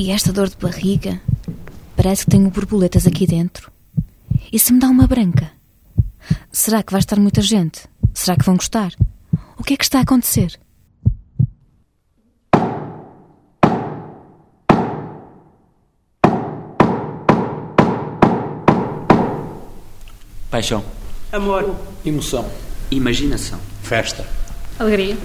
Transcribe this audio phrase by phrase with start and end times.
[0.00, 1.20] E esta dor de barriga?
[1.94, 3.70] Parece que tenho borboletas aqui dentro.
[4.50, 5.52] E se me dá uma branca?
[6.50, 7.82] Será que vai estar muita gente?
[8.14, 8.94] Será que vão gostar?
[9.58, 10.58] O que é que está a acontecer?
[20.50, 20.82] Paixão,
[21.32, 21.76] Amor.
[22.04, 22.50] Emoção.
[22.90, 24.26] imaginação, Festa.
[24.78, 25.16] Alegria.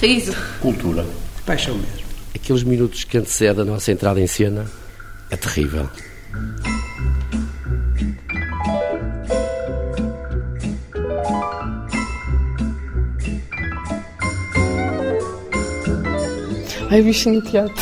[0.00, 0.32] Riso.
[0.60, 1.04] Cultura.
[1.44, 2.01] Paixão mesmo.
[2.42, 4.66] Aqueles minutos que antecedem a nossa entrada em cena
[5.30, 5.88] é terrível.
[16.90, 17.74] Ai, bichinho de teatro.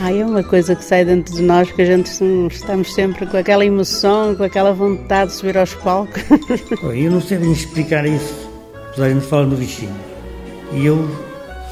[0.00, 2.06] Ai, é uma coisa que sai dentro de nós, que a gente
[2.50, 6.22] estamos sempre com aquela emoção, com aquela vontade de subir aos palcos.
[6.82, 8.48] Eu não sei bem explicar isso.
[8.94, 9.94] Toda a gente fala no bichinho.
[10.72, 11.08] E eu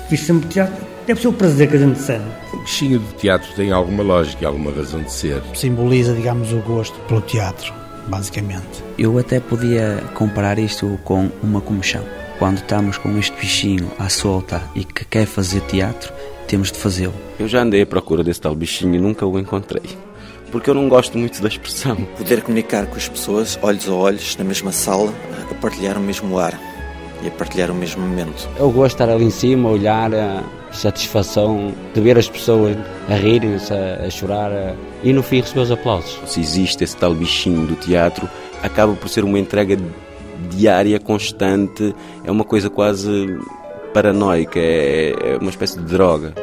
[0.09, 0.86] fiz sempre teatro.
[1.07, 2.25] Deve ser o prazer que a gente sente.
[2.53, 5.41] O bichinho do teatro tem alguma lógica alguma razão de ser.
[5.55, 7.73] Simboliza, digamos, o gosto pelo teatro,
[8.09, 8.83] basicamente.
[8.99, 12.03] Eu até podia comparar isto com uma comichão.
[12.41, 16.13] Quando estamos com este bichinho à solta e que quer fazer teatro,
[16.49, 17.15] temos de fazê-lo.
[17.39, 19.85] Eu já andei à procura desse tal bichinho e nunca o encontrei.
[20.51, 21.97] Porque eu não gosto muito da expressão.
[22.19, 25.15] Poder comunicar com as pessoas, olhos a olhos, na mesma sala,
[25.49, 26.59] a partilhar o mesmo ar
[27.23, 28.49] e a partilhar o mesmo momento.
[28.59, 30.43] Eu gosto de estar ali em cima, olhar, a
[30.77, 32.77] satisfação de ver as pessoas
[33.09, 34.75] a rirem-se, a, a chorar a...
[35.03, 36.21] e no fim receber os aplausos.
[36.27, 38.29] Se existe esse tal bichinho do teatro,
[38.63, 39.77] acaba por ser uma entrega
[40.51, 41.95] diária, constante,
[42.25, 43.39] é uma coisa quase
[43.93, 46.35] paranoica, é, é uma espécie de droga.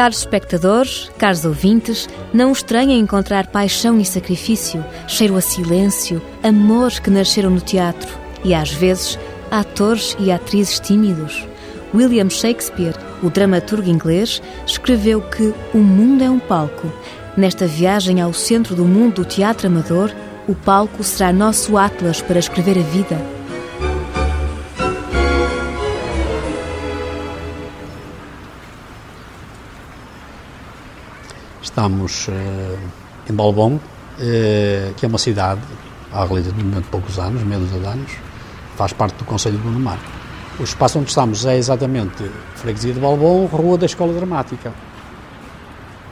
[0.00, 7.10] Caros espectadores, caros ouvintes, não estranhem encontrar paixão e sacrifício, cheiro a silêncio, amor que
[7.10, 8.08] nasceram no teatro
[8.42, 9.18] e, às vezes,
[9.50, 11.46] atores e atrizes tímidos.
[11.94, 16.90] William Shakespeare, o dramaturgo inglês, escreveu que o mundo é um palco.
[17.36, 20.10] Nesta viagem ao centro do mundo do teatro amador,
[20.48, 23.39] o palco será nosso atlas para escrever a vida.
[31.70, 32.76] Estamos eh,
[33.30, 33.78] em Balbon,
[34.18, 35.60] eh, que é uma cidade,
[36.12, 38.10] há relativamente poucos anos, meio de anos,
[38.76, 40.00] faz parte do Conselho de Gondomar.
[40.58, 44.74] O espaço onde estamos é exatamente Freguesia de Balbon, Rua da Escola Dramática.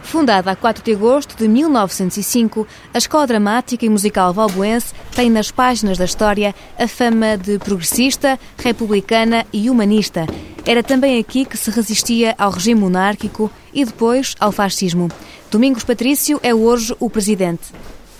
[0.01, 2.65] Fundada a 4 de agosto de 1905,
[2.95, 8.39] a Escola Dramática e Musical Valboense tem nas páginas da história a fama de progressista,
[8.57, 10.25] republicana e humanista.
[10.65, 15.09] Era também aqui que se resistia ao regime monárquico e depois ao fascismo.
[15.51, 17.73] Domingos Patrício é hoje o presidente.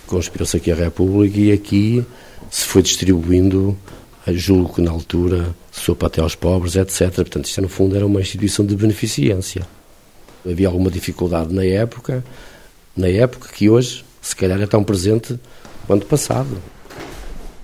[0.07, 2.05] Conspirou-se aqui a República e aqui
[2.49, 3.77] se foi distribuindo,
[4.27, 7.13] julgo que na altura, sopa até aos pobres, etc.
[7.13, 9.67] Portanto, isto no fundo era uma instituição de beneficência.
[10.49, 12.23] Havia alguma dificuldade na época,
[12.95, 15.37] na época que hoje, se calhar, é tão presente
[15.85, 16.57] quanto passado.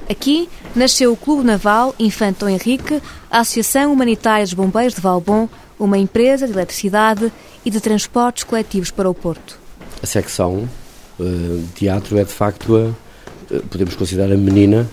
[0.09, 3.01] Aqui nasceu o Clube Naval Infante Henrique,
[3.31, 5.47] a Associação Humanitária dos Bombeiros de Valbon,
[5.79, 7.31] uma empresa de eletricidade
[7.63, 9.59] e de transportes coletivos para o Porto.
[10.01, 10.67] A secção
[11.19, 14.87] uh, de teatro é, de facto, a, podemos considerar a menina,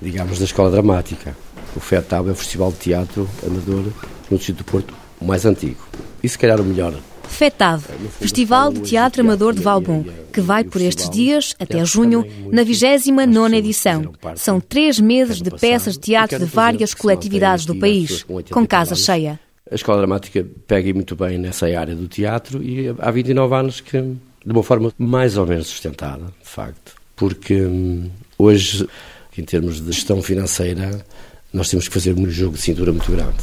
[0.00, 1.36] digamos, da escola dramática.
[1.76, 3.84] O FETAB é o Festival de Teatro Amador
[4.30, 5.86] no Distrito do Porto mais antigo.
[6.22, 6.94] E se calhar o melhor.
[7.28, 7.84] FETAV,
[8.18, 13.54] Festival de Teatro Amador de Valbon, que vai por estes dias, até junho, na 29ª
[13.54, 14.12] edição.
[14.34, 19.38] São três meses de peças de teatro de várias coletividades do país, com casa cheia.
[19.70, 24.00] A Escola Dramática pega muito bem nessa área do teatro e há 29 anos que,
[24.00, 26.94] de uma forma mais ou menos sustentada, de facto.
[27.14, 28.88] Porque hum, hoje,
[29.36, 31.04] em termos de gestão financeira,
[31.52, 33.36] nós temos que fazer um jogo de cintura muito grande.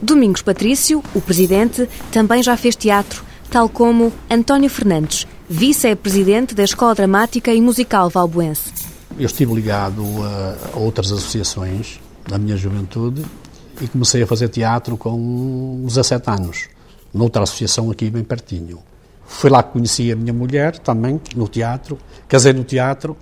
[0.00, 6.94] Domingos Patrício, o presidente, também já fez teatro, tal como António Fernandes, vice-presidente da Escola
[6.94, 8.72] Dramática e Musical Valboense.
[9.18, 12.00] Eu estive ligado a outras associações
[12.30, 13.22] na minha juventude
[13.80, 16.68] e comecei a fazer teatro com 17 anos.
[17.12, 18.80] noutra associação aqui bem pertinho.
[19.26, 21.98] Foi lá que conheci a minha mulher também, no teatro.
[22.26, 23.16] Casei no teatro.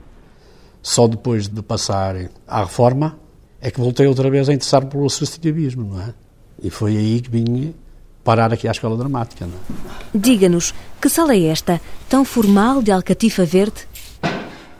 [0.82, 2.14] Só depois de passar
[2.46, 3.18] à reforma
[3.60, 6.14] é que voltei outra vez a interessar pelo associativismo, não é?
[6.62, 7.74] E foi aí que vim
[8.22, 10.18] parar aqui à Escola Dramática, não é?
[10.18, 13.86] Diga-nos, que sala é esta, tão formal de Alcatifa Verde?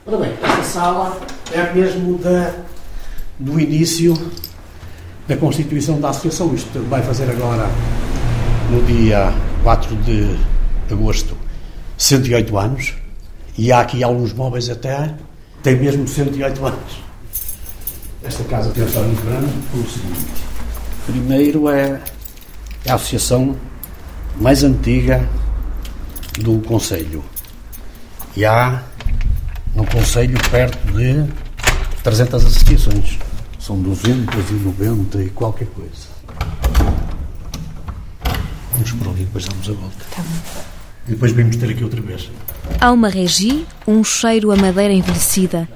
[0.05, 1.19] Ora bem, esta sala
[1.51, 2.55] é mesmo da,
[3.37, 4.13] do início
[5.27, 6.53] da constituição da associação.
[6.53, 7.67] Isto vai fazer agora,
[8.71, 9.33] no dia
[9.63, 10.35] 4 de
[10.91, 11.35] agosto,
[11.97, 12.93] 108 anos.
[13.57, 15.13] E há aqui alguns móveis até,
[15.63, 17.07] tem mesmo 108 anos.
[18.23, 20.25] Esta casa tem história muito grande pelo seguinte.
[21.05, 22.01] Primeiro é
[22.87, 23.55] a associação
[24.39, 25.27] mais antiga
[26.39, 27.23] do Conselho.
[28.35, 28.83] E há
[29.73, 31.25] no Conselho perto de
[32.03, 33.17] 300 associações.
[33.67, 36.07] São 290 e qualquer coisa.
[38.71, 40.05] Vamos por ali, depois damos a volta.
[40.15, 40.23] Tá
[41.05, 42.31] e depois vimos ter aqui outra vez.
[42.79, 45.67] Há uma regi, um cheiro a madeira envelhecida.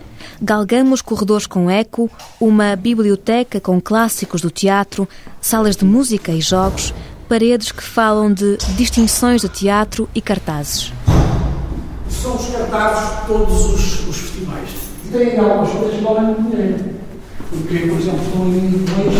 [0.42, 2.10] Galgamos corredores com eco,
[2.40, 5.06] uma biblioteca com clássicos do teatro,
[5.42, 6.94] salas de música e jogos,
[7.28, 10.94] paredes que falam de distinções de teatro e cartazes.
[12.10, 14.70] São os cartazes de todos os, os festivais.
[15.08, 17.02] E tem algumas coisas que valem muito dinheiro.
[17.51, 19.15] Porque, por exemplo, estão em dois,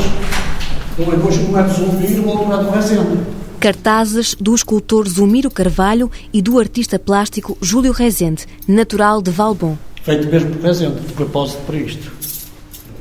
[0.90, 3.20] estão dois um Zulmiro, o outro do Rezende.
[3.60, 9.78] Cartazes do escultor Zulmiro Carvalho e do artista plástico Júlio Rezende, natural de Valbon.
[10.02, 12.12] Feito mesmo por Rezende, de propósito para isto.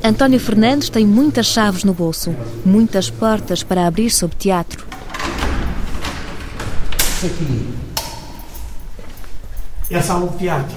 [0.02, 2.34] António Fernandes tem muitas chaves no bolso,
[2.66, 4.84] muitas portas para abrir sobre teatro.
[7.24, 7.68] Aqui
[9.90, 10.76] é a sala de teatro.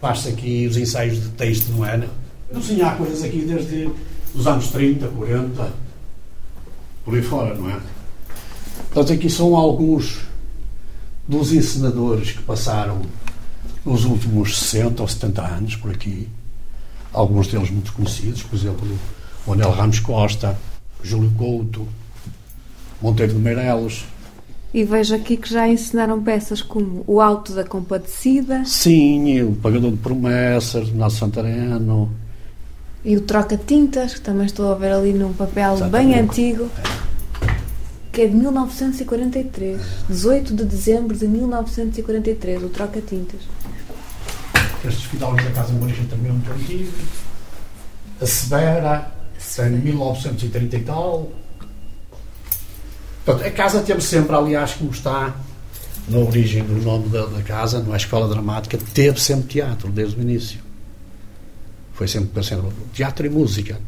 [0.00, 1.96] Basta aqui os ensaios de texto, não é?
[1.96, 2.21] Não
[2.60, 3.90] sim, há coisas aqui desde
[4.34, 5.72] os anos 30, 40,
[7.04, 7.80] por aí fora, não é?
[8.90, 10.20] Portanto, aqui são alguns
[11.26, 13.02] dos encenadores que passaram
[13.84, 16.28] nos últimos 60 ou 70 anos por aqui.
[17.12, 18.86] Alguns deles muito conhecidos, por exemplo,
[19.46, 20.58] o Anel Ramos Costa,
[21.02, 21.86] Júlio Couto,
[23.00, 24.04] Monteiro de Meireles.
[24.72, 28.64] E vejo aqui que já ensinaram peças como O Alto da Compadecida.
[28.64, 32.10] Sim, o Pagador de Promessas, o Nato Santareno.
[33.04, 36.06] E o Troca-Tintas, que também estou a ver ali num papel Exatamente.
[36.06, 36.70] bem antigo.
[38.12, 43.40] Que é de 1943, 18 de dezembro de 1943, o Troca-Tintas.
[44.84, 46.92] Estes fidalgos da Casa Morixa também é muito antigo.
[48.20, 49.12] A Severa,
[49.58, 51.32] é de 1930 e tal.
[53.24, 55.34] Portanto, a casa teve sempre, aliás, como está
[56.08, 60.18] na origem do nome da, da casa, não é Escola Dramática, teve sempre teatro desde
[60.18, 60.60] o início.
[61.92, 63.78] Foi sempre pensando teatro e música.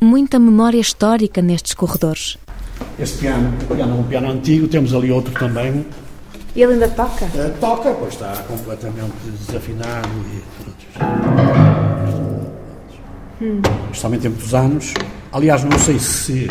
[0.00, 2.36] Muita memória histórica nestes corredores.
[2.98, 5.86] Este piano, piano é um piano antigo, temos ali outro também.
[6.54, 7.24] E ele ainda toca?
[7.26, 9.14] Uh, toca, pois está completamente
[9.46, 10.08] desafinado.
[13.40, 13.60] E, hum.
[13.92, 14.94] Isto também tem muitos anos.
[15.32, 16.48] Aliás, não sei se,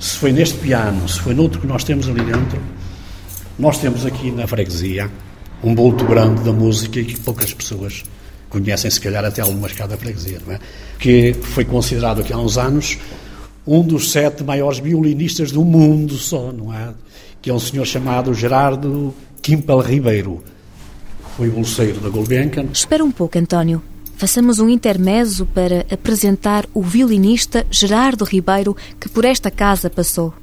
[0.00, 2.60] se foi neste piano, se foi noutro que nós temos ali dentro.
[3.58, 5.10] Nós temos aqui na freguesia
[5.62, 8.02] um bolto grande da música e que poucas pessoas
[8.52, 10.60] conhecem, se calhar até algumas cá da freguesia, não é?
[10.98, 12.98] Que foi considerado aqui há uns anos
[13.66, 16.92] um dos sete maiores violinistas do mundo só, não é?
[17.40, 20.42] Que é um senhor chamado Gerardo Quimpel Ribeiro.
[21.36, 22.66] Foi bolseiro da Gulbenkian.
[22.72, 23.82] Espera um pouco, António.
[24.16, 30.34] Façamos um intermezzo para apresentar o violinista Gerardo Ribeiro que por esta casa passou.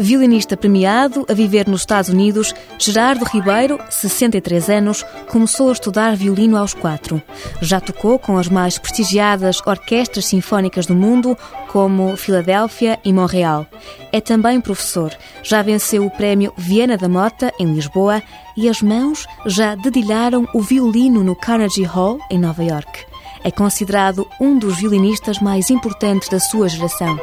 [0.00, 6.56] Violinista premiado, a viver nos Estados Unidos, Gerardo Ribeiro, 63 anos, começou a estudar violino
[6.56, 7.20] aos quatro.
[7.60, 11.36] Já tocou com as mais prestigiadas orquestras sinfónicas do mundo,
[11.72, 13.66] como Filadélfia e Montreal.
[14.12, 15.12] É também professor.
[15.42, 18.22] Já venceu o prémio Viena da Mota, em Lisboa,
[18.56, 23.04] e as mãos já dedilharam o violino no Carnegie Hall, em Nova York.
[23.42, 27.18] É considerado um dos violinistas mais importantes da sua geração.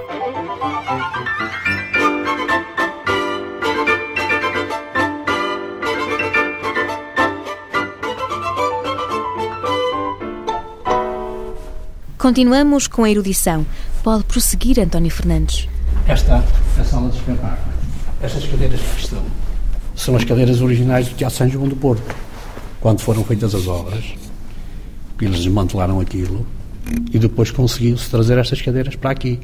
[12.26, 13.64] Continuamos com a erudição.
[14.04, 15.70] Pode prosseguir, António Fernandes.
[16.08, 16.44] Esta
[16.76, 17.72] é a sala de espetáculo.
[18.20, 19.22] Estas cadeiras que estão
[19.96, 22.16] são as cadeiras originais do Teatro São João do Porto.
[22.82, 24.04] Quando foram feitas as obras,
[25.22, 26.48] eles desmantelaram aquilo
[27.14, 29.40] e depois conseguiu-se trazer estas cadeiras para aqui.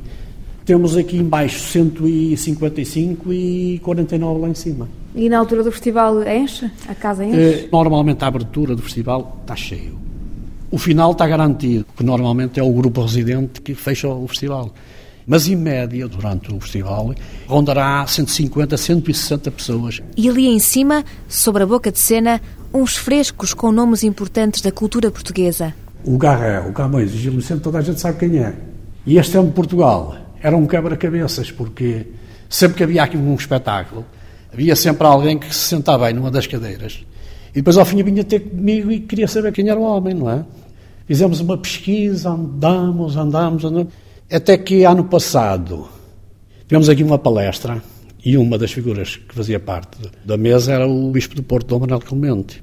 [0.65, 4.89] Temos aqui embaixo 155 e 49 lá em cima.
[5.13, 6.65] E na altura do festival enche?
[6.89, 7.37] A casa enche?
[7.37, 10.10] Eh, normalmente a abertura do festival está cheio
[10.71, 14.73] o final está garantido, que normalmente é o grupo residente que fecha o festival.
[15.27, 17.13] Mas, em média, durante o festival,
[17.45, 20.01] rondará 150, 160 pessoas.
[20.15, 22.41] E ali em cima, sobre a boca de cena,
[22.73, 25.73] uns frescos com nomes importantes da cultura portuguesa.
[26.05, 28.55] O Garré, o Camões e o Gil Vicente, toda a gente sabe quem é.
[29.05, 30.15] E este é um Portugal.
[30.41, 32.07] Era um quebra-cabeças, porque
[32.49, 34.05] sempre que havia aqui um espetáculo,
[34.51, 37.05] havia sempre alguém que se sentava bem numa das cadeiras.
[37.51, 40.29] E depois, ao fim, vinha ter comigo e queria saber quem era o homem, não
[40.29, 40.43] é?
[41.05, 43.93] Fizemos uma pesquisa, andamos, andamos, andamos.
[44.31, 45.87] Até que, ano passado,
[46.67, 47.81] tivemos aqui uma palestra
[48.23, 51.79] e uma das figuras que fazia parte da mesa era o Bispo do Porto, Dom
[51.79, 52.61] Manuel Clemente.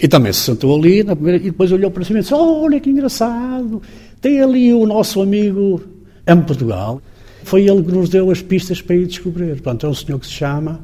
[0.00, 2.88] E também se sentou ali primeira, e depois olhou para cima e disse: Olha que
[2.88, 3.82] engraçado,
[4.20, 5.82] tem ali o nosso amigo
[6.26, 6.42] M.
[6.42, 7.02] Portugal.
[7.44, 9.48] Foi ele que nos deu as pistas para ir descobrir.
[9.48, 10.80] Portanto, é um senhor que se chama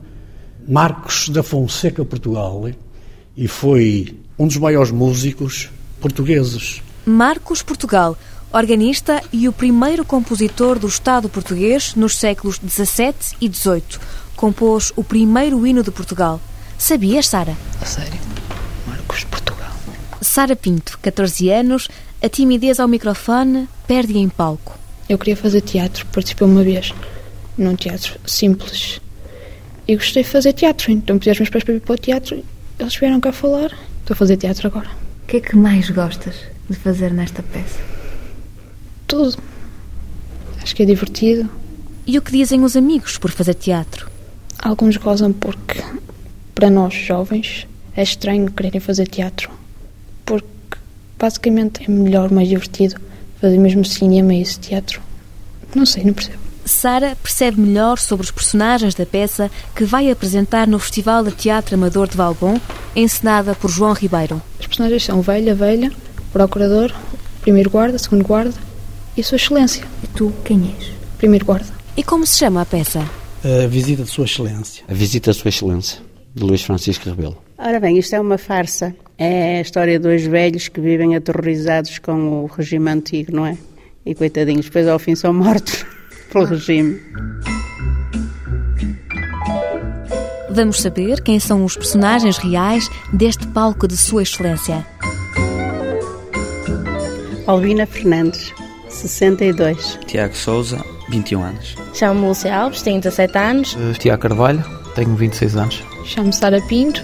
[0.69, 2.69] Marcos da Fonseca Portugal
[3.37, 6.83] e foi um dos maiores músicos portugueses.
[7.09, 8.19] Marcos Portugal,
[8.53, 13.99] organista e o primeiro compositor do Estado português nos séculos XVII e XVIII.
[14.37, 16.39] Compôs o primeiro hino de Portugal.
[16.77, 17.57] Sabias, Sara?
[17.81, 18.21] A sério?
[18.87, 19.73] Marcos Portugal.
[20.21, 21.89] Sara Pinto, 14 anos,
[22.23, 24.79] a timidez ao microfone, perde em palco.
[25.09, 26.93] Eu queria fazer teatro, participei uma vez
[27.57, 29.01] num teatro simples.
[29.89, 32.45] E gostei de fazer teatro, então pedi aos meus pais para ir para o teatro.
[32.79, 33.73] Eles vieram cá falar.
[34.01, 34.91] Estou a fazer teatro agora.
[35.23, 37.81] O que é que mais gostas de fazer nesta peça?
[39.07, 39.39] Tudo.
[40.63, 41.49] Acho que é divertido.
[42.07, 44.11] E o que dizem os amigos por fazer teatro?
[44.59, 45.83] Alguns gozam porque,
[46.55, 49.51] para nós jovens, é estranho quererem fazer teatro.
[50.25, 50.47] Porque,
[51.19, 53.09] basicamente, é melhor, mais divertido
[53.41, 55.01] fazer mesmo cinema e esse teatro.
[55.75, 56.39] Não sei, não percebo.
[56.65, 61.75] Sara percebe melhor sobre os personagens da peça que vai apresentar no Festival de Teatro
[61.75, 62.61] Amador de Valbom,
[62.95, 64.43] encenada por João Ribeiro.
[64.61, 65.91] Os personagens são Velha, Velha,
[66.39, 66.95] Procurador,
[67.41, 68.55] Primeiro Guarda, Segundo Guarda
[69.17, 69.85] e Sua Excelência.
[70.05, 70.93] E tu, quem és?
[71.17, 71.67] Primeiro Guarda.
[71.97, 73.05] E como se chama a peça?
[73.43, 74.85] A Visita de Sua Excelência.
[74.87, 75.99] A Visita de Sua Excelência,
[76.33, 77.37] de Luís Francisco Rebelo.
[77.59, 78.95] Ora bem, isto é uma farsa.
[79.19, 83.59] É a história de dois velhos que vivem aterrorizados com o regime antigo, não é?
[84.07, 85.85] E coitadinhos, depois ao fim são mortos
[86.33, 87.01] pelo regime.
[90.49, 94.87] Vamos saber quem são os personagens reais deste palco de Sua Excelência.
[97.49, 98.53] Albina Fernandes,
[98.91, 99.99] 62.
[100.07, 101.77] Tiago Souza, 21 anos.
[101.95, 103.75] Chamo-me Lúcia Alves, tenho 17 anos.
[103.75, 104.63] Uh, Tiago Carvalho,
[104.95, 105.83] tenho 26 anos.
[106.05, 107.03] Chamo-me Sara Pinto,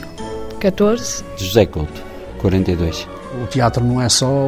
[0.61, 1.25] 14.
[1.39, 2.03] José Couto,
[2.43, 3.09] 42.
[3.43, 4.47] O teatro não é só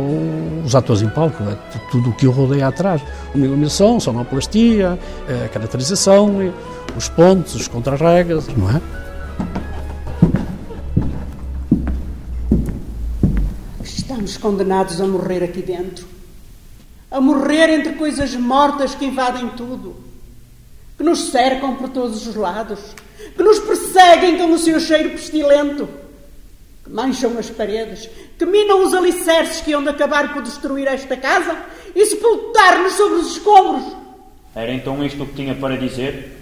[0.63, 1.57] os atores em palco, é
[1.91, 3.01] tudo o que o rodeia atrás.
[3.35, 4.99] A iluminação, sonoplastia,
[5.47, 6.53] a caracterização,
[6.95, 8.83] os pontos, os contrarregas, não é?
[14.27, 16.05] Estamos condenados a morrer aqui dentro.
[17.09, 19.95] A morrer entre coisas mortas que invadem tudo,
[20.99, 22.81] que nos cercam por todos os lados,
[23.37, 25.89] que nos perseguem com o seu cheiro pestilento,
[26.83, 31.17] que mancham as paredes, que minam os alicerces que iam de acabar por destruir esta
[31.17, 31.57] casa
[31.95, 33.97] e sepultar-nos sobre os escombros.
[34.57, 36.37] Era então isto o que tinha para dizer?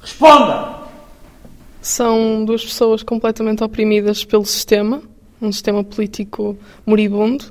[0.00, 0.86] Responda!
[1.82, 5.02] São duas pessoas completamente oprimidas pelo sistema,
[5.40, 7.44] um sistema político moribundo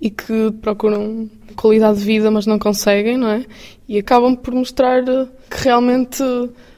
[0.00, 3.44] e que procuram qualidade de vida, mas não conseguem, não é?
[3.88, 6.22] E acabam por mostrar que realmente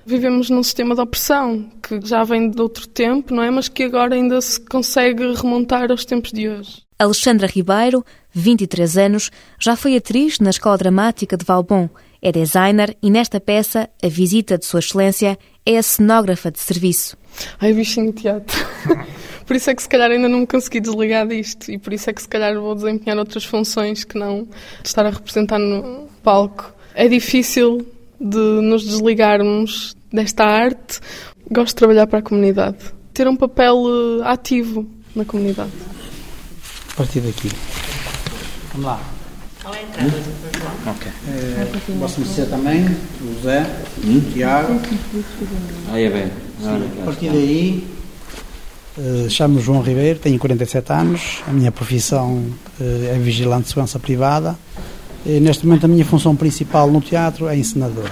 [0.05, 3.51] vivemos num sistema de opressão que já vem de outro tempo, não é?
[3.51, 6.83] Mas que agora ainda se consegue remontar aos tempos de hoje.
[6.99, 11.89] Alexandra Ribeiro, 23 anos, já foi atriz na Escola Dramática de Valbom.
[12.21, 17.17] É designer e nesta peça, a visita de Sua Excelência é a cenógrafa de serviço.
[17.61, 18.57] Ai, bichinho de teatro.
[19.53, 22.09] por isso é que se calhar ainda não me consegui desligar disto e por isso
[22.09, 24.49] é que se calhar vou desempenhar outras funções que não
[24.83, 26.73] estar a representar no palco.
[26.95, 27.87] É difícil
[28.19, 31.01] de nos desligarmos desta arte.
[31.51, 32.79] Gosto de trabalhar para a comunidade.
[33.13, 33.77] Ter um papel
[34.25, 35.71] ativo na comunidade.
[36.93, 37.51] A partir daqui.
[38.73, 39.03] Vamos lá.
[39.63, 40.13] Qual é a entrada?
[40.17, 40.91] Hum?
[40.91, 41.13] Ok.
[41.29, 42.87] É, Vosso Mercê também,
[43.21, 43.67] o José,
[44.03, 44.17] hum?
[44.17, 44.81] o Tiago.
[45.93, 46.31] Aí é bem.
[47.03, 48.02] A partir daí,
[48.99, 52.37] uh, chamo-me João Ribeiro, tenho 47 anos, a minha profissão
[52.81, 54.57] uh, é vigilante de segurança privada.
[55.25, 58.11] E, neste momento, a minha função principal no teatro é encenador.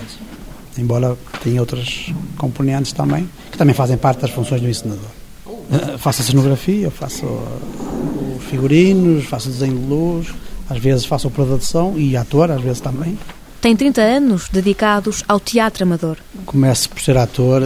[0.78, 5.10] Embora tenha outras componentes também, que também fazem parte das funções do encenador.
[5.46, 10.28] Uh, faço a cenografia, faço os figurinos, faço o desenho de luz,
[10.68, 13.18] às vezes faço a produção e ator, às vezes também.
[13.60, 16.16] Tem 30 anos dedicados ao teatro amador.
[16.46, 17.62] Começo por ser ator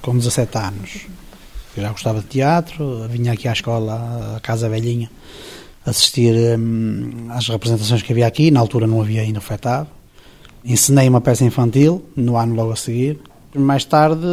[0.00, 1.17] com 17 anos.
[1.78, 5.08] Eu já gostava de teatro, vinha aqui à escola, à Casa Velhinha,
[5.86, 8.50] assistir hum, às representações que havia aqui.
[8.50, 9.86] Na altura não havia ainda ofertado.
[10.64, 13.20] Ensinei uma peça infantil no ano logo a seguir.
[13.54, 14.26] Mais tarde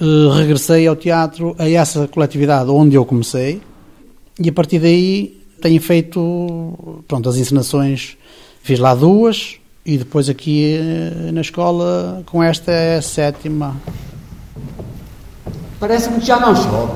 [0.00, 3.60] eh, regressei ao teatro, a essa coletividade onde eu comecei,
[4.36, 8.16] e a partir daí tenho feito pronto, as encenações.
[8.64, 13.80] Fiz lá duas e depois aqui eh, na escola, com esta é a sétima.
[15.80, 16.92] Parece-me que já não chove.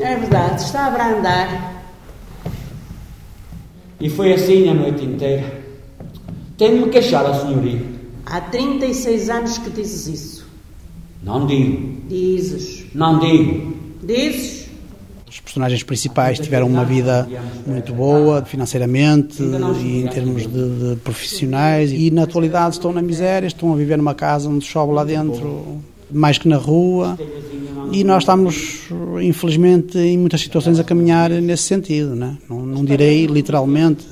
[0.00, 1.84] É verdade, está a abrandar.
[4.00, 5.62] E foi assim a noite inteira.
[6.58, 7.86] Tenho de me queixar ao senhorio.
[8.26, 10.46] Há 36 anos que dizes isso.
[11.22, 12.00] Não digo.
[12.08, 12.86] Dizes.
[12.94, 13.76] Não digo.
[14.02, 14.68] Dizes.
[15.28, 17.28] Os personagens principais tiveram uma vida
[17.64, 23.46] muito boa financeiramente e em termos de, de profissionais e na atualidade estão na miséria,
[23.46, 27.16] estão a viver numa casa onde chove lá dentro mais que na rua
[27.92, 28.88] e nós estamos
[29.22, 32.36] infelizmente em muitas situações a caminhar nesse sentido, né?
[32.48, 34.06] não, não direi literalmente,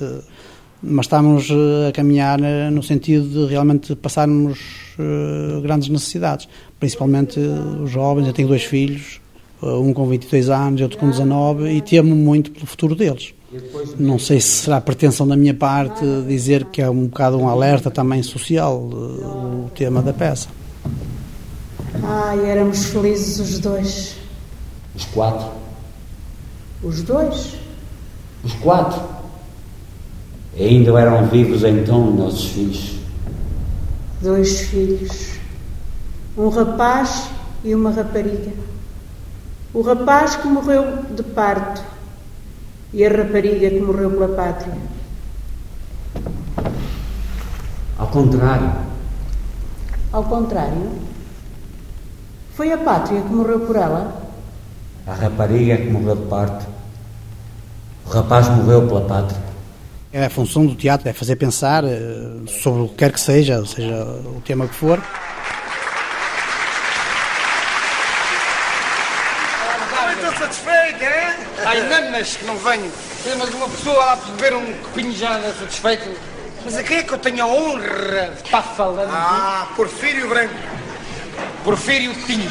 [0.81, 1.49] mas estamos
[1.87, 2.39] a caminhar
[2.71, 4.59] no sentido de realmente passarmos
[4.97, 6.47] uh, grandes necessidades,
[6.79, 9.19] principalmente os jovens, eu tenho dois filhos
[9.61, 13.33] um com 22 anos, outro com 19, e temo muito pelo futuro deles.
[13.97, 17.89] Não sei se será pretensão da minha parte dizer que é um bocado um alerta
[17.89, 20.49] também social o tema da peça.
[22.03, 24.15] Ai, éramos felizes os dois.
[24.95, 25.49] Os quatro?
[26.83, 27.55] Os dois?
[28.43, 29.01] Os quatro?
[30.55, 32.95] E ainda eram vivos então nossos filhos?
[34.21, 35.39] Dois filhos.
[36.37, 37.29] Um rapaz
[37.63, 38.51] e uma rapariga.
[39.73, 41.83] O rapaz que morreu de parto
[42.93, 44.73] e a rapariga que morreu pela pátria.
[47.97, 48.71] Ao contrário.
[50.11, 50.91] Ao contrário?
[52.59, 54.21] Foi a pátria que morreu por ela?
[55.07, 56.65] A rapariga que morreu de parto.
[58.05, 59.41] O rapaz morreu pela pátria.
[60.11, 61.85] É a função do teatro, é fazer pensar
[62.61, 65.01] sobre o que quer que seja, seja o tema que for.
[70.37, 71.37] satisfeito, é?
[71.65, 72.91] Ai, nanas que não venho.
[73.37, 76.09] Mas uma pessoa lá por beber um copinho já satisfeito.
[76.65, 79.11] Mas a quem é que eu tenho a honra de estar falando?
[79.13, 80.78] Ah, Porfírio Branco.
[81.69, 82.49] Porfírio Tinto.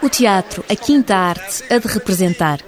[0.00, 2.60] O teatro, a quinta arte, a de representar.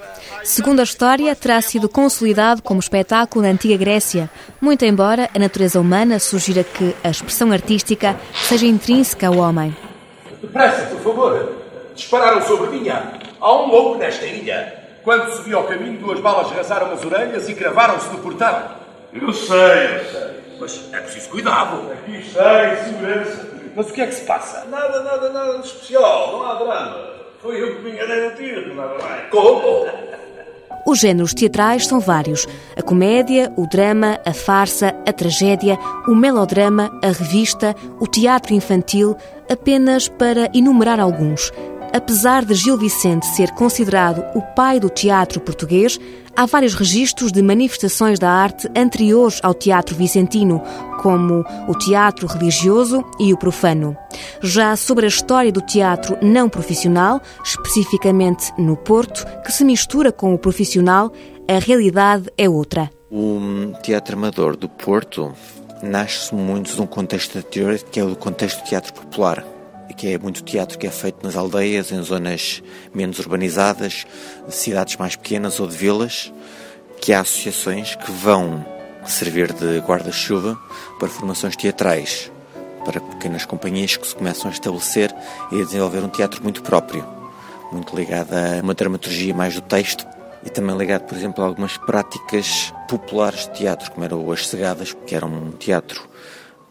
[0.42, 4.28] Segundo a história, terá sido consolidado como espetáculo na antiga Grécia,
[4.61, 9.76] muito embora a natureza humana sugira que a expressão artística seja intrínseca ao homem.
[10.42, 11.52] Depressa, por favor.
[11.94, 12.88] Dispararam sobre mim.
[12.88, 14.74] Há um louco nesta ilha.
[15.04, 18.64] Quando subi ao caminho, duas balas rasaram as orelhas e cravaram-se no portão.
[19.12, 20.38] Eu sei, eu sei.
[20.59, 21.92] Mas é preciso cuidado.
[21.92, 23.57] Aqui sei, segurança.
[23.78, 24.64] Mas o que é que se passa?
[24.64, 26.32] Nada, nada, nada de especial.
[26.32, 26.96] Não há drama.
[27.40, 29.30] Foi eu que me enganei no tiro, nada mais.
[29.30, 29.86] Como?
[30.84, 32.44] Os géneros teatrais são vários:
[32.76, 39.16] a comédia, o drama, a farsa, a tragédia, o melodrama, a revista, o teatro infantil,
[39.48, 41.52] apenas para enumerar alguns.
[41.92, 45.98] Apesar de Gil Vicente ser considerado o pai do teatro português,
[46.37, 50.62] há vários registros de manifestações da arte anteriores ao teatro vicentino,
[51.01, 53.96] como o teatro religioso e o profano.
[54.42, 60.35] Já sobre a história do teatro não profissional, especificamente no Porto, que se mistura com
[60.35, 61.11] o profissional,
[61.48, 62.90] a realidade é outra.
[63.11, 65.33] O teatro amador do Porto
[65.83, 69.42] nasce muito de um contexto anterior, que é o contexto do teatro popular
[69.94, 72.62] que é muito teatro que é feito nas aldeias, em zonas
[72.94, 74.07] menos urbanizadas,
[74.46, 76.33] de cidades mais pequenas ou de vilas,
[77.01, 78.64] que há associações que vão
[79.07, 80.59] servir de guarda-chuva
[80.98, 82.31] para formações teatrais,
[82.85, 85.14] para pequenas companhias que se começam a estabelecer
[85.53, 87.07] e a desenvolver um teatro muito próprio,
[87.72, 90.07] muito ligado a uma dramaturgia mais do texto
[90.44, 94.94] e também ligado, por exemplo, a algumas práticas populares de teatro, como eram as cegadas,
[95.07, 96.09] que eram um teatro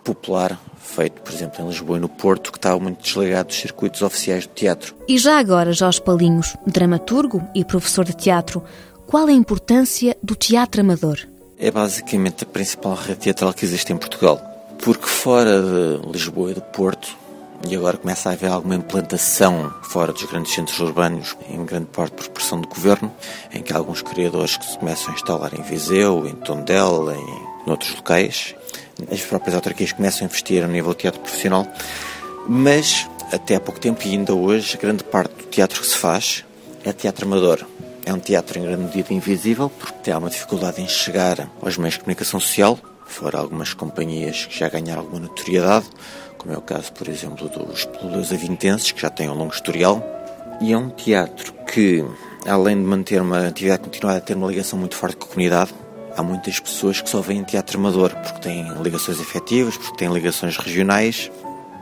[0.07, 4.01] popular feito, por exemplo, em Lisboa e no Porto, que estava muito desligado dos circuitos
[4.01, 4.95] oficiais do teatro.
[5.07, 8.63] E já agora, Jorge Palinhos, dramaturgo e professor de teatro,
[9.05, 11.19] qual a importância do teatro amador?
[11.59, 14.41] É basicamente a principal rede teatral que existe em Portugal.
[14.81, 17.17] Porque fora de Lisboa e do Porto,
[17.67, 22.13] e agora começa a haver alguma implantação fora dos grandes centros urbanos, em grande parte
[22.13, 23.11] por pressão do governo,
[23.51, 27.93] em que alguns criadores que se começam a instalar em Viseu, em Tondela, em outros
[27.95, 28.55] locais,
[29.11, 31.67] as próprias autarquias começam a investir a nível teatro profissional,
[32.47, 36.45] mas até há pouco tempo e ainda hoje, grande parte do teatro que se faz
[36.83, 37.65] é teatro amador.
[38.05, 41.95] É um teatro em grande medida invisível, porque tem uma dificuldade em chegar aos meios
[41.95, 45.87] de comunicação social, fora algumas companhias que já ganharam alguma notoriedade,
[46.37, 50.01] como é o caso, por exemplo, dos Pelouros Avintenses, que já têm um longo historial.
[50.61, 52.05] E é um teatro que
[52.47, 55.73] além de manter uma atividade continuada, ter uma ligação muito forte com a comunidade,
[56.17, 60.57] há muitas pessoas que só veem teatro amador porque têm ligações efetivas, porque têm ligações
[60.57, 61.31] regionais,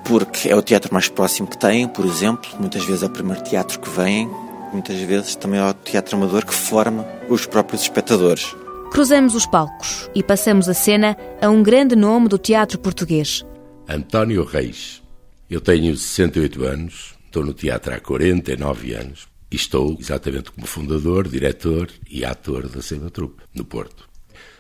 [0.04, 2.50] porque é o teatro mais próximo que têm, por exemplo.
[2.60, 4.30] Muitas vezes é o primeiro teatro que vêm,
[4.72, 8.54] muitas vezes também é o teatro amador que forma os próprios espectadores.
[8.92, 13.44] Cruzamos os palcos e passamos a cena a um grande nome do teatro português.
[13.88, 15.02] António Reis.
[15.50, 21.28] Eu tenho 68 anos, estou no teatro há 49 anos e estou exatamente como fundador,
[21.28, 24.15] diretor e ator da Cena Trupe, no Porto.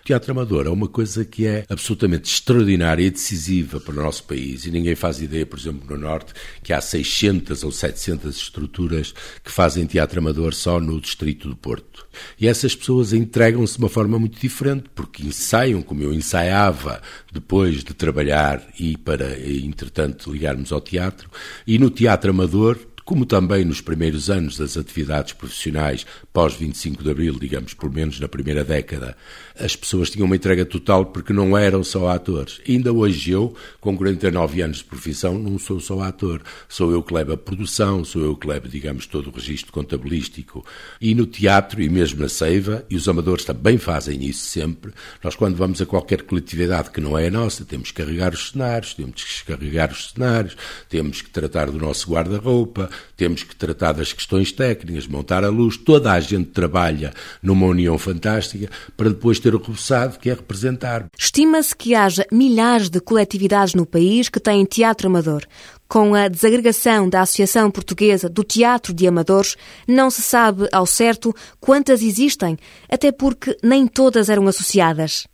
[0.06, 4.63] Teatro amador é uma coisa que é absolutamente extraordinária e decisiva para o nosso país
[4.63, 9.52] e ninguém faz ideia, por exemplo, no Norte, que há 600 ou 700 estruturas que
[9.52, 12.06] fazem teatro amador só no distrito do Porto.
[12.39, 17.02] E essas pessoas entregam-se de uma forma muito diferente, porque ensaiam como eu ensaiava
[17.34, 21.32] depois de trabalhar e para, entretanto, ligarmos ao teatro.
[21.65, 27.12] E no teatro amador como também nos primeiros anos das atividades profissionais pós 25 de
[27.12, 29.15] Abril, digamos, pelo menos na primeira década,
[29.60, 32.60] as pessoas tinham uma entrega total porque não eram só atores.
[32.68, 36.41] Ainda hoje eu, com 49 anos de profissão, não sou só ator.
[36.68, 40.65] Sou eu que levo a produção, sou eu que levo, digamos, todo o registro contabilístico.
[41.00, 44.91] E no teatro e mesmo na Seiva, e os amadores também fazem isso sempre,
[45.24, 48.50] nós quando vamos a qualquer coletividade que não é a nossa, temos que carregar os
[48.50, 50.58] cenários, temos que descarregar os cenários,
[50.89, 55.78] temos que tratar do nosso guarda-roupa, temos que tratar das questões técnicas, montar a luz,
[55.78, 61.05] toda a gente trabalha numa união fantástica para depois ter o resultado que é representar.
[61.15, 65.43] Estima-se que haja milhares de coletividades no país que têm teatro amador.
[65.88, 69.55] Com a desagregação da Associação Portuguesa do Teatro de Amadores,
[69.88, 72.58] não se sabe ao certo quantas existem,
[72.89, 75.27] até porque nem todas eram associadas.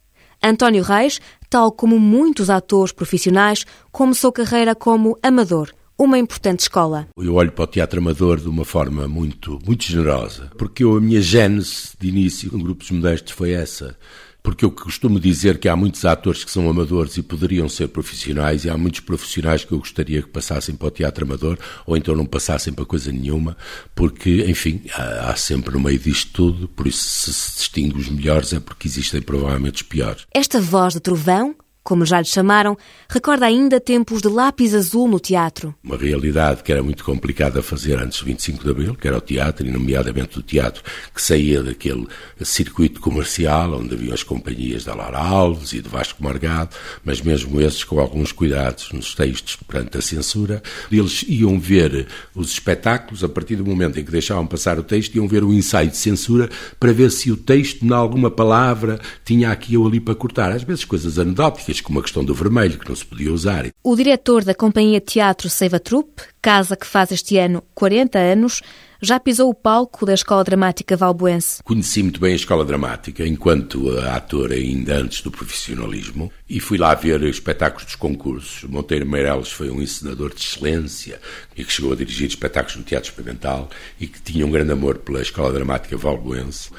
[0.44, 5.72] António Reis, tal como muitos atores profissionais, começou carreira como amador
[6.04, 7.08] uma importante escola.
[7.16, 11.02] Eu olho para o teatro amador de uma forma muito, muito generosa, porque eu, a
[11.02, 13.96] minha gênese de início com grupos modestos foi essa.
[14.44, 18.66] Porque eu costumo dizer que há muitos atores que são amadores e poderiam ser profissionais,
[18.66, 22.16] e há muitos profissionais que eu gostaria que passassem para o teatro amador, ou então
[22.16, 23.56] não passassem para coisa nenhuma,
[23.94, 28.10] porque, enfim, há, há sempre no meio disto tudo, por isso se se distingue os
[28.10, 30.26] melhores é porque existem provavelmente os piores.
[30.34, 32.78] Esta voz de trovão como já lhe chamaram,
[33.10, 35.74] recorda ainda tempos de lápis azul no teatro.
[35.84, 39.18] Uma realidade que era muito complicada a fazer antes do 25 de Abril, que era
[39.18, 42.08] o teatro, e nomeadamente o teatro que saía daquele
[42.44, 47.60] circuito comercial, onde havia as companhias da Lara Alves e de Vasco Margado, mas mesmo
[47.60, 53.30] esses com alguns cuidados nos textos perante a censura, eles iam ver os espetáculos, a
[53.30, 56.50] partir do momento em que deixavam passar o texto, iam ver o ensaio de censura
[56.80, 60.52] para ver se o texto, em alguma palavra, tinha aqui ou ali para cortar.
[60.52, 63.70] Às vezes coisas anedóticas, como a questão do vermelho, que não se podia usar.
[63.84, 68.62] O diretor da Companhia Teatro Seiva Trupe, casa que faz este ano 40 anos,
[69.02, 71.64] já pisou o palco da Escola Dramática Valboense.
[71.64, 76.94] Conheci muito bem a Escola Dramática enquanto ator ainda antes do profissionalismo e fui lá
[76.94, 78.64] ver espetáculos dos concursos.
[78.70, 81.20] Monteiro Meireles foi um encenador de excelência
[81.58, 85.00] e que chegou a dirigir espetáculos no Teatro Experimental e que tinha um grande amor
[85.00, 86.70] pela Escola Dramática Valboense.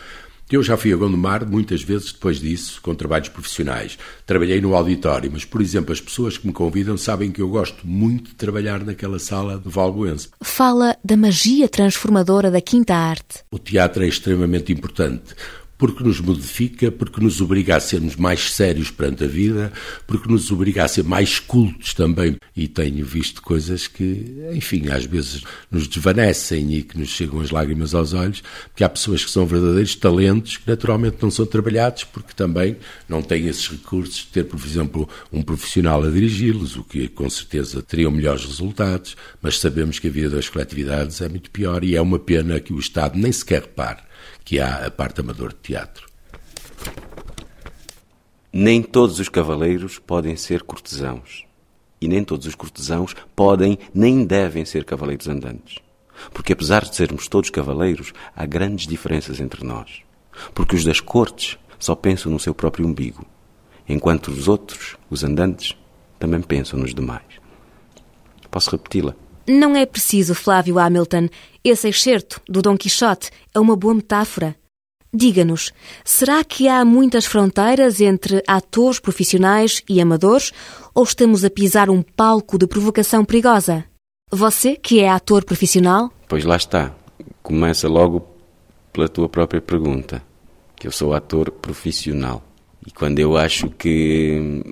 [0.53, 3.99] Eu já fui a Gondomar muitas vezes depois disso, com trabalhos profissionais.
[4.27, 7.87] Trabalhei no auditório, mas, por exemplo, as pessoas que me convidam sabem que eu gosto
[7.87, 10.29] muito de trabalhar naquela sala de Valgoense.
[10.43, 13.43] Fala da magia transformadora da quinta arte.
[13.51, 15.35] O teatro é extremamente importante
[15.83, 19.73] porque nos modifica, porque nos obriga a sermos mais sérios perante a vida,
[20.07, 22.37] porque nos obriga a ser mais cultos também.
[22.57, 25.43] E tenho visto coisas que, enfim, às vezes
[25.73, 29.45] nos desvanecem e que nos chegam as lágrimas aos olhos, porque há pessoas que são
[29.45, 32.77] verdadeiros talentos que naturalmente não são trabalhados porque também
[33.09, 37.29] não têm esses recursos de ter, por exemplo, um profissional a dirigi-los, o que com
[37.29, 41.97] certeza teriam melhores resultados, mas sabemos que a vida das coletividades é muito pior e
[41.97, 44.12] é uma pena que o Estado nem sequer repare
[44.45, 46.09] que há a parte amador de teatro.
[48.53, 51.45] Nem todos os cavaleiros podem ser cortesãos.
[52.01, 55.79] E nem todos os cortesãos podem nem devem ser cavaleiros andantes.
[56.33, 60.03] Porque apesar de sermos todos cavaleiros, há grandes diferenças entre nós.
[60.55, 63.27] Porque os das cortes só pensam no seu próprio umbigo,
[63.89, 65.77] enquanto os outros, os andantes,
[66.19, 67.25] também pensam nos demais.
[68.51, 69.17] Posso repeti-la?
[69.47, 71.29] Não é preciso, Flávio Hamilton.
[71.65, 74.57] Esse excerto do Dom Quixote é uma boa metáfora.
[75.15, 75.73] Diga-nos,
[76.05, 80.53] será que há muitas fronteiras entre atores profissionais e amadores
[80.95, 83.85] ou estamos a pisar um palco de provocação perigosa?
[84.31, 86.11] Você, que é ator profissional?
[86.27, 86.95] Pois lá está.
[87.43, 88.27] Começa logo
[88.91, 90.23] pela tua própria pergunta,
[90.77, 92.43] que eu sou ator profissional.
[92.87, 94.63] E quando eu acho que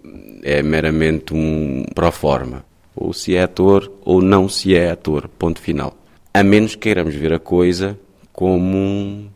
[0.42, 2.64] é meramente um pro forma,
[3.00, 5.96] ou se é ator ou não se é ator, ponto final.
[6.32, 7.98] A menos que queiramos ver a coisa
[8.32, 9.30] como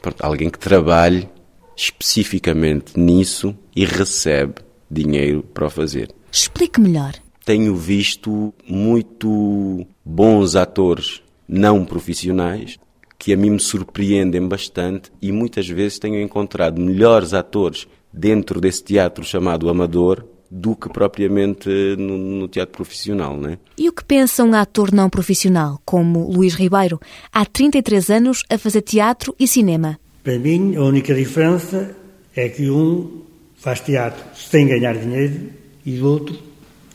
[0.00, 1.28] pronto, alguém que trabalhe
[1.74, 4.56] especificamente nisso e recebe
[4.90, 6.14] dinheiro para o fazer.
[6.30, 7.14] Explique melhor.
[7.44, 12.78] Tenho visto muito bons atores não profissionais
[13.18, 18.84] que a mim me surpreendem bastante e muitas vezes tenho encontrado melhores atores dentro desse
[18.84, 23.58] teatro chamado amador do que propriamente no, no, teatro profissional, não é?
[23.76, 26.98] E o que pensa um ator não profissional, como Luís Ribeiro,
[27.32, 29.98] há 33 anos a fazer teatro e cinema?
[30.24, 31.94] Para mim, a única diferença
[32.34, 33.22] é que um
[33.56, 35.50] faz teatro sem ganhar dinheiro
[35.84, 36.38] e o outro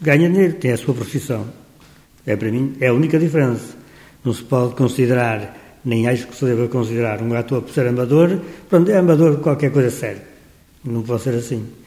[0.02, 1.46] ganha dinheiro, tem a sua profissão.
[2.26, 3.76] É para mim, é a única diferença.
[4.24, 8.40] Não se pode considerar, nem acho que se deva considerar um ator por ser amador,
[8.70, 10.24] pronto, é amador qualquer coisa séria.
[10.84, 11.83] Não pode ser assim.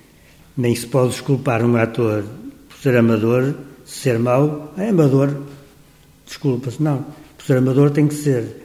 [0.57, 2.25] Nem se pode desculpar um ator
[2.69, 5.37] por ser amador, ser mau, é amador.
[6.25, 7.05] Desculpa-se, não.
[7.37, 8.63] Por ser amador tem que ser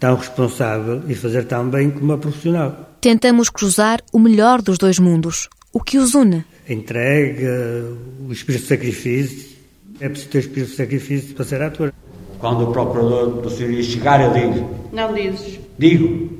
[0.00, 2.96] tão responsável e fazer tão bem como a profissional.
[3.00, 5.48] Tentamos cruzar o melhor dos dois mundos.
[5.72, 6.44] O que os une?
[6.68, 7.86] A entrega,
[8.26, 9.58] o espírito de sacrifício.
[10.00, 11.92] É preciso ter espírito de sacrifício para ser ator.
[12.40, 14.70] Quando o procurador do senhor chegar, eu digo.
[14.92, 15.60] Não dizes.
[15.78, 16.30] Digo.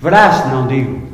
[0.00, 1.07] Verás se não digo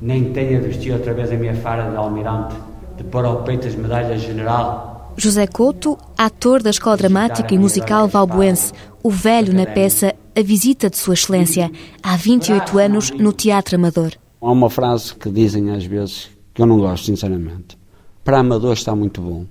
[0.00, 2.54] nem tenha de vestir outra vez a minha fara de almirante,
[2.96, 5.14] de pôr ao peito as medalhas general.
[5.16, 10.88] José Couto, ator da Escola Dramática e Musical Valboense, o velho na peça A Visita
[10.88, 11.70] de Sua Excelência,
[12.02, 14.12] há 28 anos no Teatro Amador.
[14.40, 17.76] Há uma frase que dizem às vezes que eu não gosto, sinceramente.
[18.24, 19.46] Para amador está muito bom.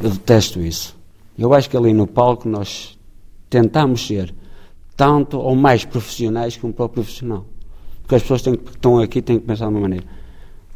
[0.00, 0.96] Eu detesto isso.
[1.38, 2.98] Eu acho que ali no palco nós
[3.48, 4.34] tentamos ser
[4.96, 7.44] tanto ou mais profissionais que um próprio profissional.
[8.12, 10.04] Porque as pessoas têm, que estão aqui têm que pensar de uma maneira.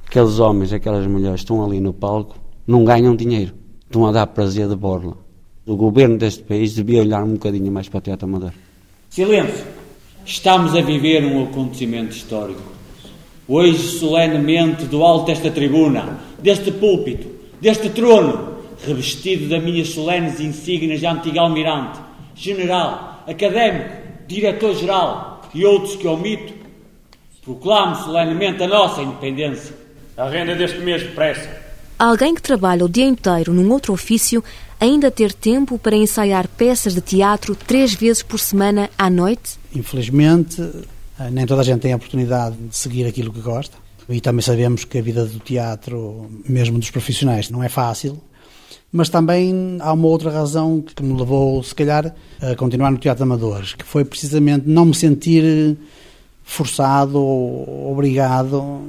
[0.07, 3.53] Aqueles homens, aquelas mulheres estão ali no palco, não ganham dinheiro.
[3.85, 5.19] Estão a dar prazer de borla.
[5.67, 8.53] O governo deste país devia olhar um bocadinho mais para o teatro amador.
[9.11, 9.67] Silêncio!
[10.25, 12.63] Estamos a viver um acontecimento histórico.
[13.47, 17.29] Hoje, solenemente, do alto desta tribuna, deste púlpito,
[17.61, 21.99] deste trono, revestido das minhas solenes insígnias de antigo almirante,
[22.35, 23.91] general, académico,
[24.27, 26.56] diretor-geral e outros que omito,
[27.47, 29.73] Proclamo solenemente a nossa independência.
[30.17, 31.49] A renda deste mês depressa.
[31.97, 34.43] Alguém que trabalha o dia inteiro num outro ofício
[34.81, 39.61] ainda ter tempo para ensaiar peças de teatro três vezes por semana à noite?
[39.73, 40.61] Infelizmente,
[41.21, 43.77] eh, nem toda a gente tem a oportunidade de seguir aquilo que gosta.
[44.09, 48.21] E também sabemos que a vida do teatro, mesmo dos profissionais, não é fácil.
[48.91, 53.25] Mas também há uma outra razão que me levou, se calhar, a continuar no Teatro
[53.25, 55.77] de Amadores, que foi precisamente não me sentir
[56.47, 58.81] forçado ou obrigado,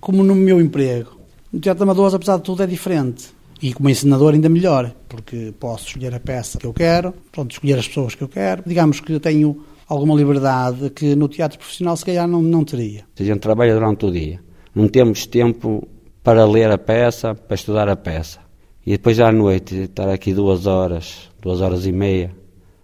[0.00, 1.20] como no meu emprego.
[1.52, 3.26] No Teatro de Amadores, apesar de tudo, é diferente.
[3.62, 7.78] E como ensinador ainda melhor, porque posso escolher a peça que eu quero, pronto, escolher
[7.78, 8.62] as pessoas que eu quero.
[8.66, 13.04] Digamos que eu tenho alguma liberdade que no teatro profissional se calhar não, não teria.
[13.18, 14.40] A gente trabalha durante o dia.
[14.74, 15.86] Não temos tempo
[16.22, 18.40] para ler a peça, para estudar a peça.
[18.84, 22.34] E depois à noite, estar aqui duas horas, duas horas e meia.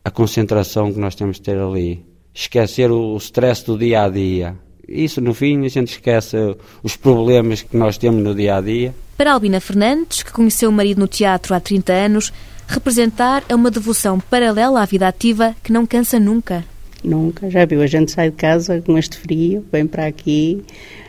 [0.04, 4.56] A concentração que nós temos de ter ali, esquecer o stress do dia a dia.
[4.88, 6.36] Isso, no fim, a gente esquece
[6.82, 8.94] os problemas que nós temos no dia a dia.
[9.16, 12.32] Para Albina Fernandes, que conheceu o marido no teatro há 30 anos,
[12.66, 16.64] representar é uma devoção paralela à vida ativa que não cansa nunca.
[17.04, 20.62] Nunca, já viu, a gente sai de casa com este frio, vem para aqui,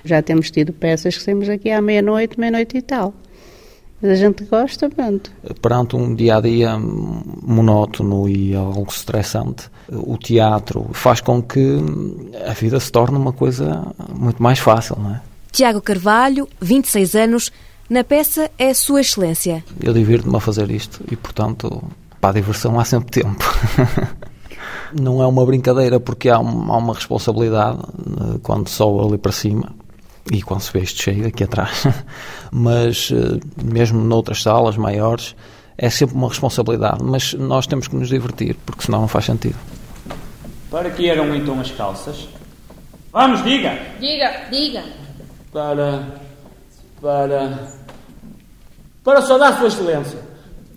[0.04, 3.14] já temos tido peças que saímos aqui à meia-noite, meia-noite e tal.
[4.04, 5.32] Mas a gente gosta, pronto.
[5.62, 11.78] Perante um dia a dia monótono e algo estressante, o teatro faz com que
[12.46, 13.82] a vida se torne uma coisa
[14.14, 15.22] muito mais fácil, não é?
[15.54, 17.52] Tiago Carvalho, 26 anos,
[17.90, 19.64] na peça é Sua Excelência.
[19.82, 21.82] Eu divirto-me a fazer isto e, portanto,
[22.20, 23.46] para a diversão há sempre tempo.
[25.00, 29.32] não é uma brincadeira porque há uma, há uma responsabilidade eh, quando sobe ali para
[29.32, 29.74] cima
[30.32, 31.84] e quando se vê isto cheio aqui atrás,
[32.52, 35.36] mas eh, mesmo noutras salas maiores
[35.78, 39.58] é sempre uma responsabilidade, mas nós temos que nos divertir, porque senão não faz sentido.
[40.70, 42.28] Para que eram então as calças?
[43.12, 43.78] Vamos, diga!
[44.00, 44.84] Diga, diga!
[45.52, 46.20] Para.
[47.02, 47.68] para.
[49.04, 50.20] para saudar Sua Excelência.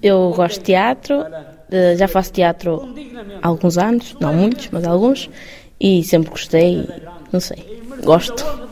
[0.03, 1.25] Eu gosto de teatro,
[1.71, 2.95] eh, já faço teatro
[3.43, 5.31] há alguns anos, não muitos, mas alguns,
[5.81, 6.87] e sempre gostei,
[7.33, 8.66] não sei, gosto.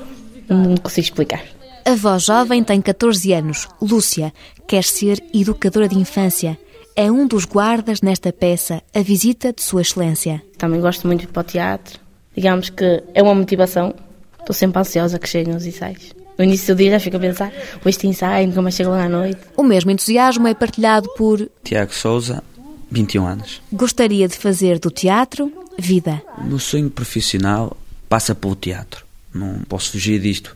[0.49, 1.43] Não consigo explicar.
[1.85, 3.69] A avó jovem tem 14 anos.
[3.81, 4.33] Lúcia
[4.67, 6.59] quer ser educadora de infância.
[6.97, 10.43] É um dos guardas nesta peça, A Visita de Sua Excelência.
[10.57, 11.99] Também gosto muito de ir para o teatro.
[12.35, 13.95] Digamos que é uma motivação.
[14.39, 16.15] Estou sempre ansiosa que cheguem os ensaios.
[16.39, 17.53] No início do dia já fico a pensar,
[17.85, 19.41] este ensaio, nunca mais chego lá à noite.
[19.57, 21.49] O mesmo entusiasmo é partilhado por...
[21.63, 22.43] Tiago Souza,
[22.91, 23.63] 21 anos.
[23.73, 25.53] Gostaria de fazer do teatro...
[25.79, 26.23] vida.
[26.39, 27.77] O meu sonho profissional
[28.09, 29.04] passa pelo teatro.
[29.35, 30.55] Não posso fugir disto,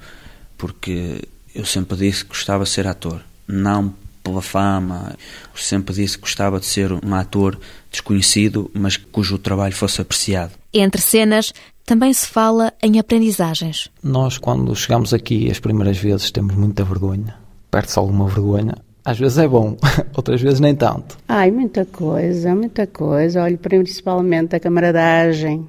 [0.56, 1.22] porque
[1.54, 5.14] eu sempre disse que gostava de ser ator, não pela fama.
[5.52, 7.58] Eu sempre disse que gostava de ser um ator
[7.90, 10.52] desconhecido, mas cujo trabalho fosse apreciado.
[10.72, 11.52] Entre cenas,
[11.84, 13.88] também se fala em aprendizagens.
[14.02, 17.34] Nós, quando chegamos aqui as primeiras vezes, temos muita vergonha.
[17.70, 18.74] Perde-se alguma vergonha.
[19.04, 19.74] Às vezes é bom,
[20.14, 21.16] outras vezes nem tanto.
[21.26, 23.42] Ai, muita coisa, muita coisa.
[23.42, 25.66] Olho principalmente a camaradagem,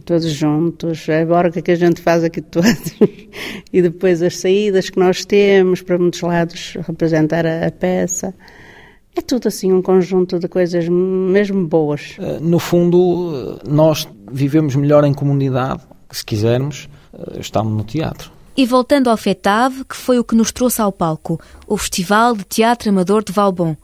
[0.00, 2.94] todos juntos, a borga que a gente faz aqui todos,
[3.72, 8.34] e depois as saídas que nós temos para muitos lados representar a, a peça.
[9.16, 12.16] É tudo assim um conjunto de coisas mesmo boas.
[12.18, 18.32] Eh, no fundo, eh, nós vivemos melhor em comunidade, se quisermos, eh, estamos no teatro.
[18.56, 22.44] E voltando ao FETAV, que foi o que nos trouxe ao palco, o Festival de
[22.44, 23.76] Teatro Amador de Valbon.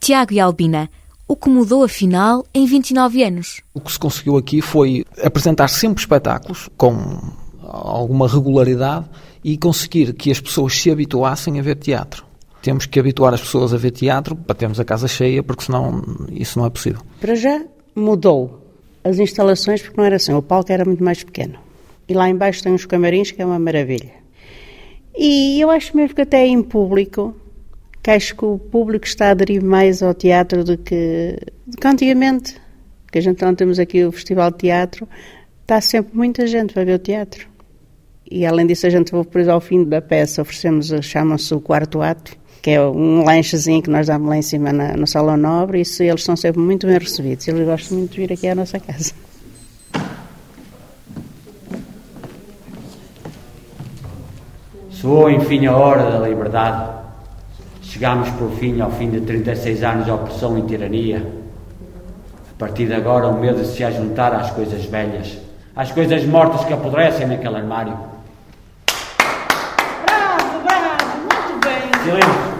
[0.00, 0.90] Tiago e Albina,
[1.32, 3.62] o que mudou afinal em 29 anos?
[3.72, 6.92] O que se conseguiu aqui foi apresentar sempre espetáculos com
[7.62, 9.06] alguma regularidade
[9.42, 12.26] e conseguir que as pessoas se habituassem a ver teatro.
[12.60, 16.02] Temos que habituar as pessoas a ver teatro para termos a casa cheia, porque senão
[16.30, 17.00] isso não é possível.
[17.18, 17.64] Para já
[17.96, 18.60] mudou
[19.02, 21.58] as instalações, porque não era assim, o palco era muito mais pequeno.
[22.06, 24.12] E lá embaixo tem uns camarins que é uma maravilha.
[25.16, 27.34] E eu acho mesmo que até em público
[28.02, 31.38] que acho que o público está a aderir mais ao teatro do que,
[31.80, 32.60] que antigamente.
[33.04, 35.08] Porque a gente não temos aqui o Festival de Teatro,
[35.60, 37.46] está sempre muita gente para ver o teatro.
[38.28, 42.34] E além disso, a gente depois ao fim da peça oferecemos, chama-se o quarto ato,
[42.62, 45.82] que é um lanchezinho que nós damos lá em cima na, no Salão Nobre, e
[45.82, 47.46] isso, eles são sempre muito bem recebidos.
[47.46, 49.12] Eles gostam muito de vir aqui à nossa casa.
[54.88, 57.01] Soou enfim a hora da liberdade
[57.92, 61.30] Chegámos por fim ao fim de 36 anos de opressão e tirania.
[62.50, 65.36] A partir de agora, o medo se juntar às coisas velhas,
[65.76, 67.94] às coisas mortas que apodrecem naquele armário.
[70.06, 72.02] Bravo, bravo, muito bem.
[72.02, 72.52] Silêncio.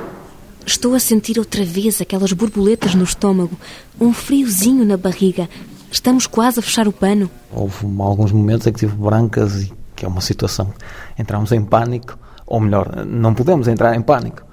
[0.66, 3.57] Estou a sentir outra vez aquelas borboletas no estômago,
[3.99, 5.49] um friozinho na barriga.
[5.90, 7.31] Estamos quase a fechar o pano.
[7.51, 10.75] Houve alguns momentos em que tive brancas e que é uma situação.
[11.18, 14.52] Entramos em pânico, ou melhor, não podemos entrar em pânico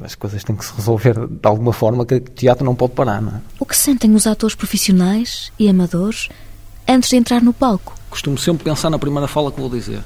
[0.00, 3.20] as coisas têm que se resolver de alguma forma que o teatro não pode parar,
[3.20, 3.40] não é?
[3.58, 6.28] O que sentem os atores profissionais e amadores
[6.86, 7.94] antes de entrar no palco?
[8.10, 10.02] Costumo sempre pensar na primeira fala que vou dizer.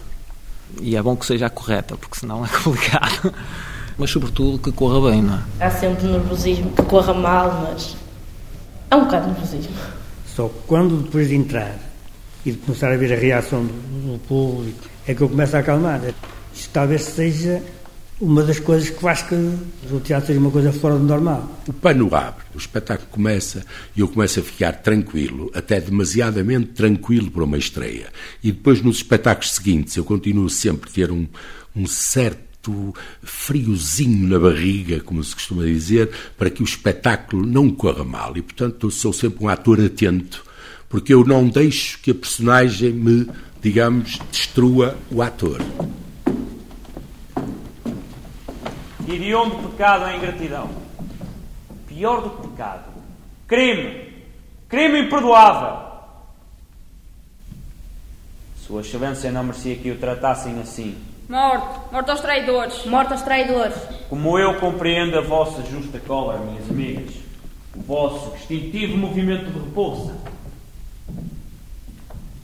[0.81, 3.35] E é bom que seja a correta, porque senão é complicado.
[3.99, 5.65] Mas sobretudo que corra bem, não é?
[5.65, 7.95] Há sempre nervosismo, que corra mal, mas
[8.91, 9.75] é um bocado nervosismo.
[10.35, 11.77] Só quando depois de entrar
[12.47, 15.61] e de começar a ver a reação do, do público é que eu começo a
[15.61, 16.01] acalmar.
[16.55, 17.63] Isto talvez seja
[18.21, 21.63] uma das coisas que faz que o teatro seja uma coisa fora do normal.
[21.67, 23.65] O pano abre, o espetáculo começa
[23.97, 28.09] e eu começo a ficar tranquilo, até demasiadamente tranquilo para uma estreia.
[28.43, 31.27] E depois nos espetáculos seguintes eu continuo sempre a ter um,
[31.75, 38.05] um certo friozinho na barriga, como se costuma dizer, para que o espetáculo não corra
[38.05, 38.37] mal.
[38.37, 40.45] E portanto eu sou sempre um ator atento,
[40.91, 43.27] porque eu não deixo que a personagem me,
[43.63, 45.59] digamos, destrua o ator.
[49.19, 50.71] De onde pecado é ingratidão?
[51.89, 52.85] Pior do que pecado.
[53.49, 54.25] Crime.
[54.69, 55.91] Crime imperdoável.
[58.57, 60.97] Sua Excelência não merecia que o tratassem assim.
[61.29, 61.93] Morte.
[61.93, 62.87] Morte aos traidores.
[62.87, 63.77] Morte aos traidores.
[64.09, 67.15] Como eu compreendo a vossa justa cólera, minhas amigas,
[67.75, 70.17] o vosso distintivo movimento de repulsa.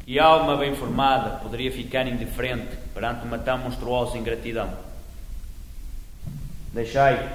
[0.05, 4.71] E alma bem formada poderia ficar indiferente perante uma tão monstruosa ingratidão.
[6.77, 7.27] Deixai.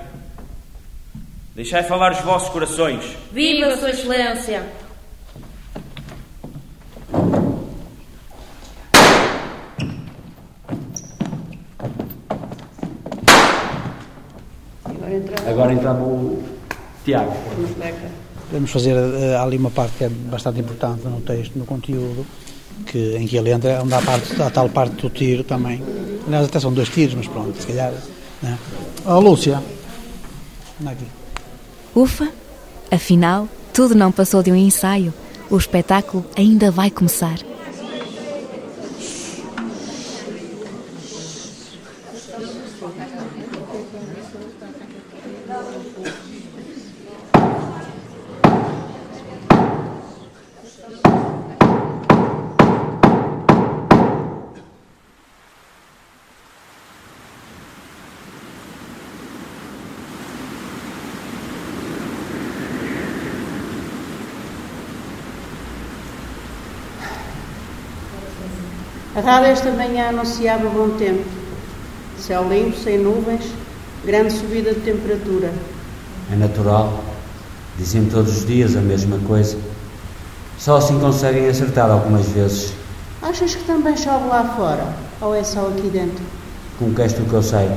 [1.55, 3.03] Deixai falar os vossos corações.
[3.31, 4.63] Viva Sua Excelência!
[15.47, 16.43] Agora entrava o
[17.03, 17.33] Tiago.
[18.45, 22.27] Podemos fazer uh, ali uma parte que é bastante importante no texto, no conteúdo,
[22.85, 25.83] que, em que ele entra, onde há, parte, há tal parte do tiro também.
[26.27, 27.91] Aliás, até são dois tiros, mas pronto, se calhar
[28.41, 28.57] né?
[29.05, 29.61] Oh, Lúcia,
[30.85, 31.05] aqui.
[31.95, 32.29] Ufa,
[32.91, 35.13] afinal, tudo não passou de um ensaio.
[35.49, 37.37] O espetáculo ainda vai começar.
[69.21, 71.23] Rádio esta manhã anunciava bom tempo.
[72.17, 73.45] Céu limpo, sem nuvens,
[74.05, 75.51] grande subida de temperatura.
[76.31, 77.03] É natural.
[77.77, 79.57] Dizem todos os dias a mesma coisa.
[80.57, 82.73] Só assim conseguem acertar algumas vezes.
[83.21, 84.87] Achas que também chove lá fora?
[85.21, 86.23] Ou é só aqui dentro?
[86.77, 87.69] Com que és tu que eu sei?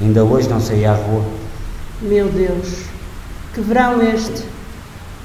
[0.00, 1.24] Ainda hoje não saí à rua.
[2.02, 2.84] Meu Deus,
[3.54, 4.44] que verão este!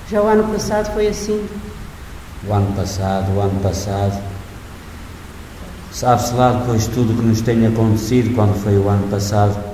[0.10, 1.46] Já o ano passado foi assim.
[2.48, 4.22] O ano passado, o ano passado.
[6.00, 9.69] Sabe-se lá depois tudo o que nos tem acontecido quando foi o ano passado.